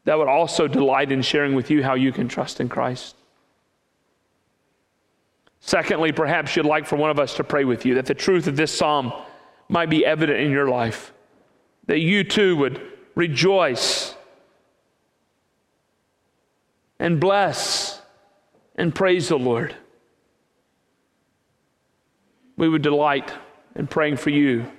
[0.05, 3.17] that would also delight in sharing with you how you can trust in Christ.
[5.67, 8.47] Secondly, perhaps you'd like for one of us to pray with you that the truth
[8.47, 9.11] of this psalm
[9.71, 11.11] might be evident in your life,
[11.87, 12.83] that you too would
[13.15, 14.15] rejoice
[16.99, 18.03] and bless
[18.77, 19.75] and praise the Lord.
[22.59, 23.33] We would delight
[23.75, 24.71] in praying for you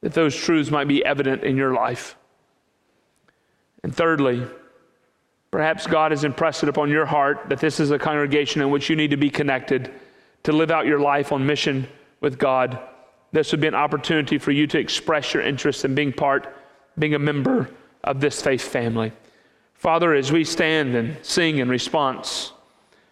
[0.00, 2.16] that those truths might be evident in your life.
[3.84, 4.44] And thirdly,
[5.50, 8.88] perhaps God has impressed it upon your heart that this is a congregation in which
[8.88, 9.92] you need to be connected
[10.44, 11.88] to live out your life on mission
[12.20, 12.78] with God.
[13.32, 16.54] This would be an opportunity for you to express your interest in being part,
[16.98, 17.70] being a member
[18.04, 19.12] of this faith family.
[19.74, 22.52] Father, as we stand and sing in response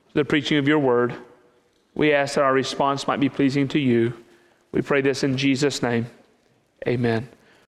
[0.09, 1.15] to the preaching of your word,
[1.95, 4.13] we ask that our response might be pleasing to you.
[4.73, 6.07] We pray this in Jesus' name.
[6.87, 7.29] Amen.